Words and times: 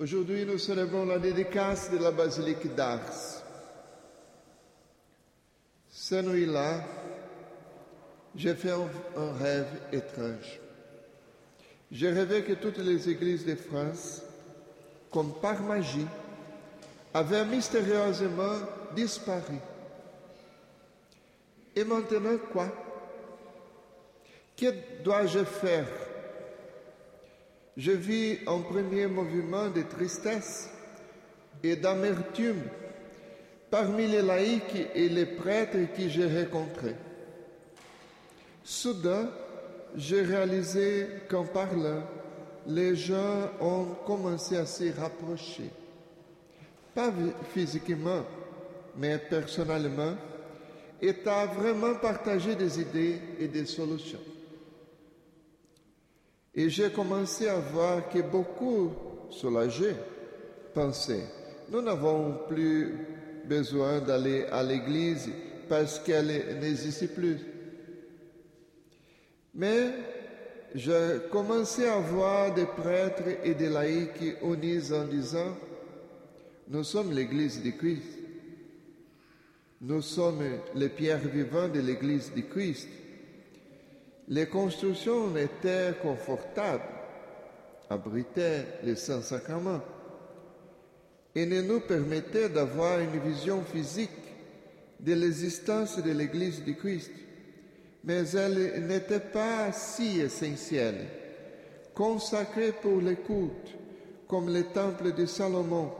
Aujourd'hui, 0.00 0.46
nous 0.46 0.56
célébrons 0.56 1.04
la 1.04 1.18
dédicace 1.18 1.90
de 1.90 1.98
la 1.98 2.10
basilique 2.10 2.74
d'Ars. 2.74 3.42
Cette 5.90 6.24
nuit-là, 6.24 6.82
j'ai 8.34 8.54
fait 8.54 8.70
un, 8.70 9.32
rêve 9.38 9.68
étrange. 9.92 10.58
J'ai 11.92 12.08
rêvé 12.12 12.42
que 12.44 12.54
toutes 12.54 12.78
les 12.78 13.10
églises 13.10 13.44
de 13.44 13.54
France, 13.56 14.22
comme 15.10 15.34
par 15.34 15.60
magie, 15.60 16.06
avaient 17.12 17.44
mystérieusement 17.44 18.56
disparu. 18.96 19.58
Et 21.76 21.84
maintenant 21.84 22.38
quoi? 22.50 22.68
Que 24.56 25.02
dois-je 25.04 25.44
faire? 25.44 26.09
Je 27.76 27.92
vis 27.92 28.38
un 28.46 28.58
premier 28.58 29.06
mouvement 29.06 29.68
de 29.68 29.82
tristesse 29.82 30.70
et 31.62 31.76
d'amertume 31.76 32.62
parmi 33.70 34.06
les 34.06 34.22
laïcs 34.22 34.88
et 34.94 35.08
les 35.08 35.26
prêtres 35.26 35.78
que 35.96 36.08
j'ai 36.08 36.26
rencontrés. 36.26 36.96
Soudain, 38.64 39.30
j'ai 39.96 40.22
réalisé 40.22 41.06
qu'en 41.28 41.44
parlant, 41.44 42.02
les 42.66 42.94
gens 42.94 43.50
ont 43.60 43.86
commencé 44.06 44.56
à 44.56 44.66
se 44.66 44.92
rapprocher. 44.98 45.70
Pas 46.94 47.12
physiquement, 47.54 48.24
mais 48.96 49.18
personnellement, 49.18 50.14
et 51.00 51.14
à 51.26 51.46
vraiment 51.46 51.94
partager 51.94 52.54
des 52.54 52.80
idées 52.80 53.18
et 53.38 53.48
des 53.48 53.64
solutions. 53.64 54.20
Et 56.54 56.68
j'ai 56.68 56.90
commencé 56.90 57.48
à 57.48 57.58
voir 57.58 58.08
que 58.08 58.20
beaucoup 58.20 58.90
soulagés 59.30 59.94
pensaient, 60.74 61.26
nous 61.70 61.82
n'avons 61.82 62.38
plus 62.48 63.06
besoin 63.44 64.00
d'aller 64.00 64.44
à 64.46 64.62
l'église 64.62 65.30
parce 65.68 66.00
qu'elle 66.00 66.58
n'existe 66.60 67.14
plus. 67.14 67.38
Mais 69.54 69.90
j'ai 70.74 71.18
commencé 71.30 71.86
à 71.86 71.98
voir 71.98 72.54
des 72.54 72.66
prêtres 72.66 73.38
et 73.44 73.54
des 73.54 73.68
laïcs 73.68 74.36
unis 74.42 74.92
en 74.92 75.04
disant, 75.04 75.56
nous 76.68 76.84
sommes 76.84 77.12
l'Église 77.12 77.62
de 77.62 77.70
Christ. 77.70 78.18
Nous 79.80 80.02
sommes 80.02 80.42
les 80.74 80.88
pierres 80.88 81.18
vivantes 81.18 81.72
de 81.72 81.80
l'Église 81.80 82.32
de 82.34 82.42
Christ. 82.42 82.88
Les 84.30 84.46
constructions 84.46 85.36
étaient 85.36 85.92
confortables, 86.00 86.82
abritaient 87.90 88.64
les 88.82 88.96
saints 88.96 89.22
sacrements 89.22 89.82
et 91.34 91.44
ne 91.46 91.60
nous 91.60 91.80
permettaient 91.80 92.48
d'avoir 92.48 93.00
une 93.00 93.20
vision 93.20 93.62
physique 93.62 94.10
de 94.98 95.12
l'existence 95.12 96.02
de 96.02 96.10
l'Église 96.12 96.64
de 96.64 96.72
Christ 96.72 97.10
mais 98.04 98.30
elle 98.30 98.86
n'était 98.86 99.20
pas 99.20 99.72
si 99.72 100.20
essentielle. 100.20 101.06
Consacrée 101.94 102.72
pour 102.72 103.00
l'écoute, 103.00 103.76
comme 104.26 104.52
le 104.52 104.64
temple 104.64 105.12
de 105.12 105.26
Salomon, 105.26 105.90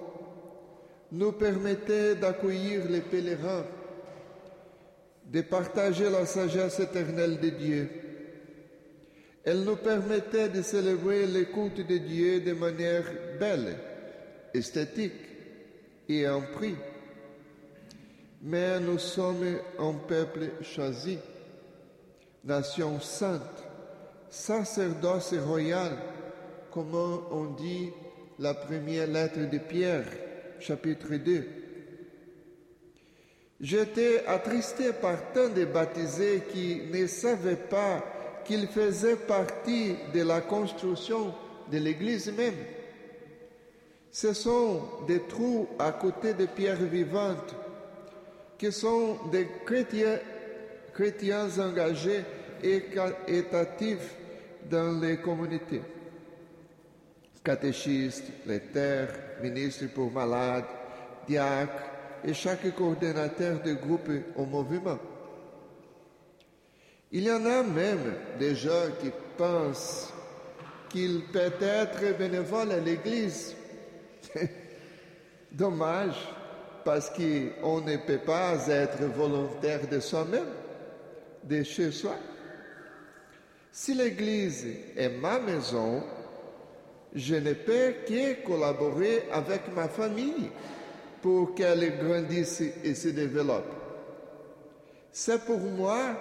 nous 1.12 1.33
permettait 1.33 2.15
d'accueillir 2.15 2.89
les 2.89 3.00
pèlerins, 3.00 3.65
de 5.27 5.41
partager 5.42 6.09
la 6.09 6.25
sagesse 6.25 6.81
éternelle 6.81 7.39
de 7.39 7.48
Dieu. 7.50 7.91
Elle 9.44 9.64
nous 9.64 9.77
permettait 9.77 10.50
de 10.50 10.60
célébrer 10.60 11.27
l'écoute 11.27 11.86
de 11.86 11.96
Dieu 11.96 12.41
de 12.41 12.52
manière 12.52 13.05
belle, 13.38 13.77
esthétique 14.52 15.12
et 16.09 16.28
en 16.28 16.42
prix. 16.42 16.76
Mais 18.42 18.78
nous 18.81 18.98
sommes 18.98 19.59
un 19.78 19.94
peuple 19.94 20.50
choisi 20.62 21.19
nation 22.44 23.00
sainte, 23.00 23.65
sacerdoce 24.31 25.34
royal, 25.34 25.92
comme 26.70 26.94
on 26.94 27.54
dit 27.54 27.91
la 28.38 28.54
première 28.54 29.06
lettre 29.06 29.50
de 29.50 29.59
Pierre, 29.59 30.06
chapitre 30.59 31.15
2. 31.15 31.47
J'étais 33.60 34.25
attristé 34.26 34.92
par 34.92 35.32
tant 35.32 35.50
de 35.50 35.66
baptisés 35.66 36.44
qui 36.50 36.82
ne 36.91 37.06
savaient 37.06 37.56
pas 37.56 38.03
qu'ils 38.45 38.69
faisaient 38.69 39.17
partie 39.17 39.97
de 40.12 40.23
la 40.23 40.41
construction 40.41 41.34
de 41.71 41.78
l'Église 41.78 42.33
même. 42.33 42.55
Ce 44.11 44.33
sont 44.33 44.83
des 45.06 45.21
trous 45.28 45.69
à 45.78 45.93
côté 45.93 46.34
des 46.34 46.49
pierres 46.49 46.77
vivantes 46.77 47.55
qui 48.59 48.73
sont 48.73 49.19
des 49.31 49.47
chrétiens 49.65 51.49
engagés 51.59 52.25
et 52.62 52.83
actifs 53.53 54.15
dans 54.69 55.01
les 55.01 55.17
communautés. 55.19 55.83
Catéchistes, 57.43 58.31
terres, 58.72 59.15
ministres 59.43 59.87
pour 59.95 60.12
malades, 60.12 60.67
diacres 61.27 61.84
et 62.25 62.34
chaque 62.34 62.75
coordinateur 62.75 63.62
de 63.62 63.72
groupe 63.75 64.11
au 64.37 64.45
mouvement. 64.45 64.99
Il 67.12 67.25
y 67.25 67.32
en 67.32 67.44
a 67.44 67.65
même 67.65 68.15
des 68.38 68.54
gens 68.54 68.88
qui 69.00 69.10
pensent 69.37 70.12
qu'ils 70.88 71.22
peuvent 71.32 71.60
être 71.60 72.16
bénévoles 72.16 72.71
à 72.71 72.78
l'Église. 72.78 73.56
Dommage, 75.53 76.28
parce 76.84 77.10
qu'on 77.10 77.81
ne 77.81 77.97
peut 77.97 78.21
pas 78.25 78.69
être 78.69 79.03
volontaire 79.04 79.88
de 79.88 79.98
soi-même 79.98 80.47
de 81.43 81.65
chez 81.65 81.91
soi. 81.91 82.15
Si 83.72 83.94
l'Église 83.94 84.66
est 84.97 85.09
ma 85.09 85.41
maison, 85.41 86.04
je 87.12 87.34
ne 87.34 87.54
peux 87.54 87.94
que 88.06 88.47
collaborer 88.47 89.25
avec 89.32 89.62
ma 89.75 89.88
famille 89.88 90.50
pour 91.21 91.56
qu'elle 91.56 91.98
grandisse 91.98 92.60
et 92.84 92.94
se 92.94 93.09
développe. 93.09 93.75
C'est 95.10 95.44
pour 95.44 95.59
moi 95.59 96.16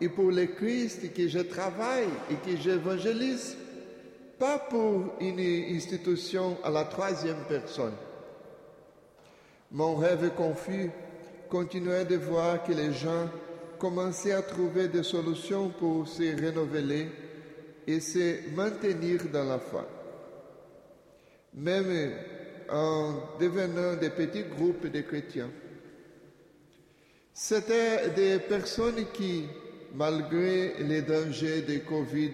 et 0.00 0.08
pour 0.08 0.30
le 0.30 0.46
Christ 0.46 1.12
que 1.14 1.28
je 1.28 1.40
travaille 1.40 2.08
et 2.30 2.34
que 2.34 2.56
j'évangélise, 2.60 3.56
pas 4.38 4.58
pour 4.58 5.14
une 5.20 5.40
institution 5.74 6.56
à 6.64 6.70
la 6.70 6.84
troisième 6.84 7.44
personne. 7.48 7.94
Mon 9.70 9.96
rêve 9.96 10.30
confus 10.36 10.90
continuait 11.48 12.04
de 12.04 12.16
voir 12.16 12.62
que 12.64 12.72
les 12.72 12.92
gens 12.92 13.28
commencer 13.78 14.32
à 14.32 14.42
trouver 14.42 14.88
des 14.88 15.02
solutions 15.02 15.68
pour 15.68 16.08
se 16.08 16.22
renouveler 16.44 17.08
et 17.86 18.00
se 18.00 18.54
maintenir 18.54 19.20
dans 19.32 19.44
la 19.44 19.58
foi. 19.58 19.86
Même 21.54 22.12
en 22.70 23.14
devenant 23.38 23.94
des 23.96 24.10
petits 24.10 24.44
groupes 24.44 24.86
de 24.86 25.00
chrétiens. 25.02 25.50
C'était 27.32 28.10
des 28.10 28.38
personnes 28.38 29.04
qui, 29.12 29.44
malgré 29.94 30.74
les 30.80 31.02
dangers 31.02 31.62
de 31.62 31.78
Covid, 31.78 32.32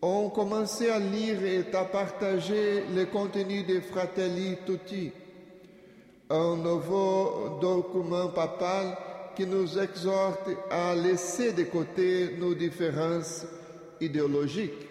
ont 0.00 0.30
commencé 0.30 0.88
à 0.90 0.98
lire 0.98 1.42
et 1.44 1.64
à 1.74 1.84
partager 1.84 2.84
le 2.94 3.06
contenu 3.06 3.64
de 3.64 3.80
Fratelli 3.80 4.56
Tutti, 4.64 5.10
un 6.30 6.56
nouveau 6.56 7.58
document 7.60 8.28
papal 8.28 8.96
qui 9.34 9.46
nous 9.46 9.78
exhorte 9.78 10.48
à 10.70 10.94
laisser 10.94 11.52
de 11.52 11.64
côté 11.64 12.36
nos 12.38 12.54
différences 12.54 13.46
idéologiques, 14.00 14.86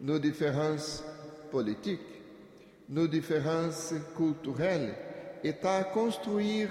nos 0.00 0.18
différences 0.18 1.04
politiques, 1.50 2.00
nos 2.88 3.06
différences 3.06 3.94
culturelles 4.16 4.94
et 5.44 5.54
à 5.62 5.84
construire 5.84 6.68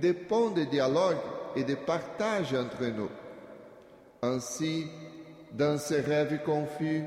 des 0.00 0.14
ponts 0.14 0.50
de 0.50 0.64
dialogue 0.64 1.18
et 1.58 1.64
de 1.64 1.74
partage 1.74 2.54
entre 2.54 2.86
nous. 2.86 3.10
Ainsi, 4.22 4.86
dans 5.52 5.76
ces 5.76 6.00
rêves 6.00 6.40
confus, 6.44 7.02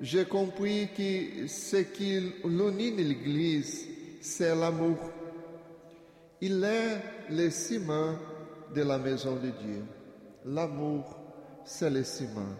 j'ai 0.00 0.24
compris 0.24 0.88
que 0.96 1.48
ce 1.48 1.78
qui 1.78 2.32
l'unit 2.44 2.92
l'Église, 2.92 3.88
c'est 4.20 4.54
l'amour. 4.54 4.98
Il 6.40 6.62
est 6.62 6.98
le 7.30 7.50
ciment 7.50 8.14
de 8.72 8.82
la 8.82 8.98
maison 8.98 9.34
de 9.34 9.50
Dieu. 9.50 9.84
L'amour, 10.46 11.18
c'est 11.64 11.90
le 11.90 12.04
ciment. 12.04 12.54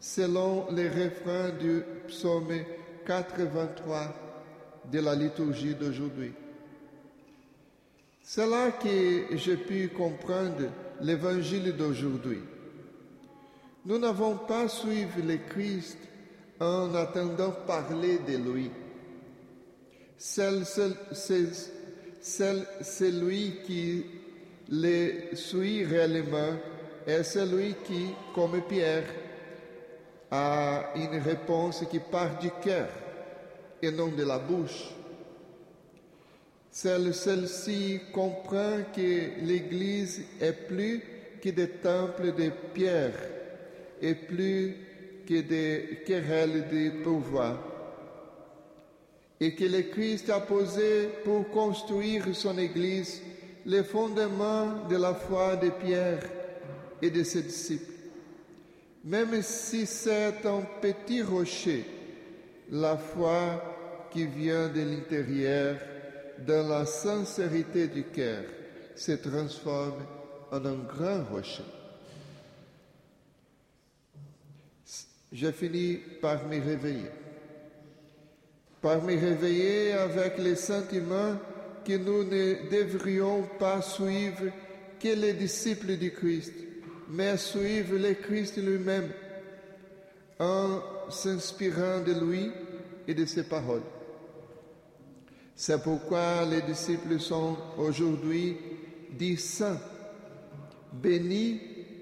Selon 0.00 0.70
les 0.70 0.88
refrains 0.88 1.50
du 1.60 1.82
psaume 2.08 2.52
83 3.06 4.14
de 4.90 5.00
la 5.00 5.14
liturgie 5.14 5.74
d'aujourd'hui. 5.74 6.32
C'est 8.26 8.46
là 8.46 8.70
que 8.70 9.36
j'ai 9.36 9.58
pu 9.58 9.88
comprendre 9.88 10.70
l'évangile 11.02 11.76
d'aujourd'hui. 11.76 12.40
Nous 13.84 13.98
n'avons 13.98 14.38
pas 14.38 14.66
suivi 14.66 15.20
le 15.20 15.36
Christ 15.50 15.98
en 16.58 16.94
attendant 16.94 17.50
parler 17.66 18.18
de 18.26 18.38
lui, 18.38 18.70
seul 20.16 20.64
celui 22.22 23.60
qui 23.66 24.06
les 24.70 25.36
suit 25.36 25.84
réellement 25.84 26.56
est 27.06 27.24
celui 27.24 27.74
qui, 27.84 28.06
comme 28.34 28.58
Pierre, 28.62 29.04
a 30.30 30.94
une 30.96 31.20
réponse 31.20 31.84
qui 31.90 31.98
part 31.98 32.38
du 32.38 32.50
cœur 32.62 32.88
et 33.82 33.90
non 33.90 34.08
de 34.08 34.24
la 34.24 34.38
bouche. 34.38 34.94
Celle-ci 36.74 38.00
comprend 38.12 38.82
que 38.92 39.46
l'Église 39.46 40.22
est 40.40 40.66
plus 40.66 41.00
que 41.40 41.50
des 41.50 41.68
temples 41.68 42.34
de 42.34 42.50
pierre 42.74 43.14
et 44.02 44.16
plus 44.16 44.74
que 45.24 45.40
des 45.40 46.00
querelles 46.04 46.66
de 46.68 47.00
pouvoir. 47.04 47.62
Et 49.38 49.54
que 49.54 49.66
le 49.66 49.82
Christ 49.82 50.28
a 50.30 50.40
posé 50.40 51.10
pour 51.24 51.48
construire 51.50 52.34
son 52.34 52.58
Église 52.58 53.22
les 53.64 53.84
fondements 53.84 54.88
de 54.90 54.96
la 54.96 55.14
foi 55.14 55.54
de 55.54 55.70
Pierre 55.70 56.24
et 57.00 57.08
de 57.08 57.22
ses 57.22 57.42
disciples. 57.42 57.92
Même 59.04 59.40
si 59.42 59.86
c'est 59.86 60.44
un 60.44 60.62
petit 60.82 61.22
rocher, 61.22 61.84
la 62.68 62.96
foi 62.96 64.08
qui 64.10 64.26
vient 64.26 64.66
de 64.66 64.80
l'intérieur, 64.80 65.76
dans 66.46 66.68
la 66.68 66.86
sincérité 66.86 67.88
du 67.88 68.04
cœur, 68.04 68.44
se 68.96 69.12
transforme 69.12 70.06
en 70.50 70.64
un 70.64 70.78
grand 70.84 71.24
rocher. 71.24 71.64
J'ai 75.32 75.52
fini 75.52 75.96
par 76.20 76.46
me 76.46 76.60
réveiller, 76.60 77.10
par 78.80 79.02
me 79.02 79.18
réveiller 79.18 79.92
avec 79.92 80.38
le 80.38 80.54
sentiment 80.54 81.36
que 81.84 81.96
nous 81.96 82.24
ne 82.24 82.70
devrions 82.70 83.42
pas 83.58 83.82
suivre 83.82 84.52
que 85.00 85.08
les 85.08 85.32
disciples 85.32 85.96
du 85.96 86.12
Christ, 86.12 86.52
mais 87.08 87.36
suivre 87.36 87.96
le 87.96 88.14
Christ 88.14 88.56
lui-même 88.56 89.10
en 90.38 91.10
s'inspirant 91.10 92.00
de 92.00 92.12
lui 92.12 92.52
et 93.06 93.14
de 93.14 93.24
ses 93.24 93.44
paroles. 93.44 93.82
C'est 95.56 95.82
pourquoi 95.82 96.44
les 96.44 96.62
disciples 96.62 97.20
sont 97.20 97.56
aujourd'hui 97.78 98.56
dits 99.10 99.36
saints, 99.36 99.80
bénis 100.92 101.60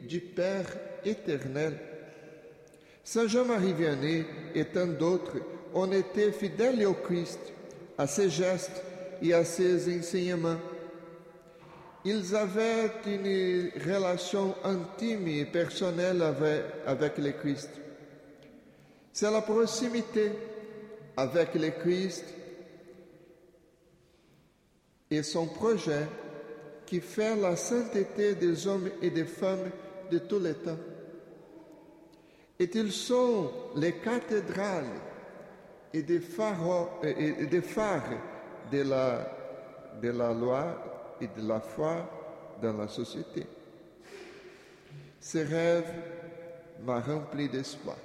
du 0.08 0.20
Père 0.20 0.66
éternel. 1.04 1.78
Saint 3.04 3.26
Jean-Marie 3.26 3.74
Vianney 3.74 4.24
et 4.54 4.64
tant 4.64 4.86
d'autres 4.86 5.36
ont 5.74 5.90
été 5.92 6.32
fidèles 6.32 6.86
au 6.86 6.94
Christ, 6.94 7.40
à 7.98 8.06
ses 8.06 8.30
gestes 8.30 8.82
et 9.20 9.34
à 9.34 9.44
ses 9.44 9.98
enseignements. 9.98 10.58
Ils 12.04 12.34
avaient 12.34 12.90
une 13.06 13.70
relation 13.86 14.54
intime 14.64 15.28
et 15.28 15.44
personnelle 15.44 16.22
avec, 16.22 16.62
avec 16.86 17.18
le 17.18 17.32
Christ. 17.32 17.70
C'est 19.12 19.30
la 19.30 19.42
proximité 19.42 20.32
avec 21.16 21.54
le 21.54 21.70
Christ 21.70 22.24
et 25.12 25.22
son 25.22 25.46
projet 25.46 26.06
qui 26.86 26.98
fait 27.00 27.36
la 27.36 27.54
sainteté 27.54 28.34
des 28.34 28.66
hommes 28.66 28.88
et 29.02 29.10
des 29.10 29.26
femmes 29.26 29.70
de 30.10 30.18
tous 30.18 30.38
les 30.38 30.54
temps. 30.54 30.78
Et 32.58 32.70
ils 32.74 32.92
sont 32.92 33.50
les 33.76 33.92
cathédrales 33.96 34.88
et 35.92 36.02
des 36.02 36.20
phares, 36.20 36.88
de, 38.70 38.82
la, 40.08 40.32
loi 40.32 41.16
et 41.20 41.26
de 41.26 41.46
la 41.46 41.60
foi 41.60 42.08
dans 42.62 42.72
la 42.72 42.88
société. 42.88 43.44
Ce 45.20 45.38
rêve 45.38 45.92
m'a 46.84 47.00
rempli 47.00 47.50
d'espoir. 47.50 47.98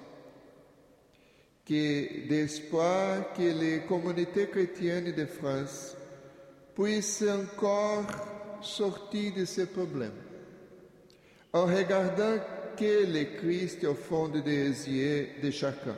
D'espoir 1.69 3.33
que 3.33 3.41
les 3.43 3.79
communautés 3.87 4.49
chrétiennes 4.49 5.13
de 5.13 5.25
France 5.25 5.95
puisse 6.77 7.23
encore 7.23 8.05
sortir 8.61 9.33
de 9.33 9.45
ces 9.45 9.65
problèmes 9.65 10.21
en 11.51 11.65
regardant 11.65 12.37
que 12.77 13.03
le 13.11 13.39
Christ 13.39 13.83
au 13.83 13.95
fond 13.95 14.27
des 14.27 14.43
yeux 14.87 15.29
de 15.41 15.49
chacun, 15.49 15.97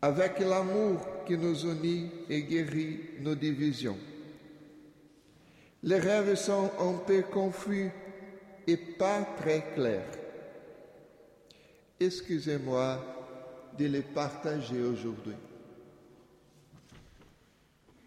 avec 0.00 0.38
l'amour 0.38 1.04
qui 1.26 1.36
nous 1.36 1.66
unit 1.66 2.12
et 2.28 2.42
guérit 2.42 3.00
nos 3.18 3.34
divisions. 3.34 3.98
Les 5.82 5.98
rêves 5.98 6.36
sont 6.36 6.70
un 6.78 6.98
peu 7.04 7.22
confus 7.22 7.90
et 8.68 8.76
pas 8.76 9.26
très 9.40 9.64
clairs. 9.74 10.12
Excusez-moi 11.98 13.04
de 13.76 13.86
les 13.86 14.02
partager 14.02 14.80
aujourd'hui. 14.80 15.49